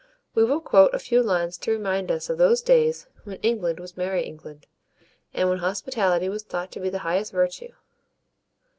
We 0.33 0.43
will 0.43 0.61
quote 0.61 0.95
a 0.95 0.97
few 0.99 1.21
lines 1.21 1.59
to 1.59 1.69
remind 1.69 2.09
us 2.09 2.27
of 2.27 2.39
those 2.39 2.63
days 2.63 3.05
when 3.23 3.37
"England 3.43 3.79
was 3.79 3.95
merry 3.95 4.23
England," 4.23 4.65
and 5.31 5.47
when 5.47 5.59
hospitality 5.59 6.27
was 6.27 6.41
thought 6.41 6.71
to 6.71 6.79
be 6.79 6.89
the 6.89 6.97
highest 7.05 7.31
virtue. 7.31 7.73